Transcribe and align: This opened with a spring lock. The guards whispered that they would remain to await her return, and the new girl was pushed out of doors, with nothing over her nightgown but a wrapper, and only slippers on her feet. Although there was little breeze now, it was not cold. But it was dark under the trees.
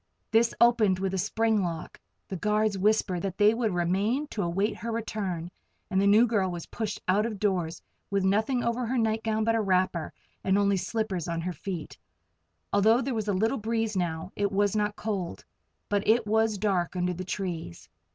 This 0.31 0.55
opened 0.59 0.97
with 0.97 1.13
a 1.13 1.19
spring 1.19 1.61
lock. 1.61 1.99
The 2.27 2.35
guards 2.35 2.75
whispered 2.75 3.21
that 3.21 3.37
they 3.37 3.53
would 3.53 3.71
remain 3.75 4.25
to 4.29 4.41
await 4.41 4.75
her 4.77 4.91
return, 4.91 5.51
and 5.91 6.01
the 6.01 6.07
new 6.07 6.25
girl 6.25 6.49
was 6.49 6.65
pushed 6.65 6.99
out 7.07 7.23
of 7.23 7.37
doors, 7.37 7.83
with 8.09 8.23
nothing 8.23 8.63
over 8.63 8.87
her 8.87 8.97
nightgown 8.97 9.43
but 9.43 9.53
a 9.53 9.61
wrapper, 9.61 10.11
and 10.43 10.57
only 10.57 10.77
slippers 10.77 11.27
on 11.27 11.41
her 11.41 11.53
feet. 11.53 11.99
Although 12.73 13.01
there 13.01 13.13
was 13.13 13.27
little 13.27 13.59
breeze 13.59 13.95
now, 13.95 14.31
it 14.35 14.51
was 14.51 14.75
not 14.75 14.95
cold. 14.95 15.45
But 15.87 16.07
it 16.07 16.25
was 16.25 16.57
dark 16.57 16.95
under 16.95 17.13
the 17.13 17.23
trees. 17.23 17.87